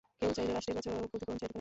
[0.19, 1.49] কেউ চাইলে রাষ্ট্রের কাছেও ক্ষতিপূরণ চাইতে পারেন।